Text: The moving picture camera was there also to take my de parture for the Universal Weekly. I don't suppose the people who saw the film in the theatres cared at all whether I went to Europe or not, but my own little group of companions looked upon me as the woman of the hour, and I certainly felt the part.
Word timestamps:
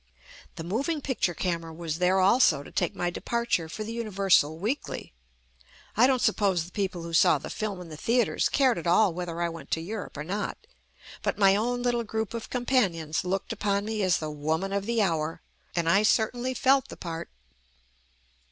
The 0.55 0.63
moving 0.63 0.99
picture 0.99 1.35
camera 1.35 1.71
was 1.71 1.99
there 1.99 2.19
also 2.19 2.63
to 2.63 2.71
take 2.71 2.95
my 2.95 3.11
de 3.11 3.21
parture 3.21 3.69
for 3.69 3.83
the 3.83 3.93
Universal 3.93 4.57
Weekly. 4.57 5.13
I 5.95 6.07
don't 6.07 6.23
suppose 6.23 6.65
the 6.65 6.71
people 6.71 7.03
who 7.03 7.13
saw 7.13 7.37
the 7.37 7.51
film 7.51 7.79
in 7.81 7.89
the 7.89 7.97
theatres 7.97 8.49
cared 8.49 8.79
at 8.79 8.87
all 8.87 9.13
whether 9.13 9.39
I 9.43 9.49
went 9.49 9.69
to 9.73 9.79
Europe 9.79 10.17
or 10.17 10.23
not, 10.23 10.57
but 11.21 11.37
my 11.37 11.55
own 11.55 11.83
little 11.83 12.03
group 12.03 12.33
of 12.33 12.49
companions 12.49 13.23
looked 13.23 13.53
upon 13.53 13.85
me 13.85 14.01
as 14.01 14.17
the 14.17 14.31
woman 14.31 14.73
of 14.73 14.87
the 14.87 15.03
hour, 15.03 15.43
and 15.75 15.87
I 15.87 16.01
certainly 16.01 16.55
felt 16.55 16.87
the 16.87 16.97
part. 16.97 17.29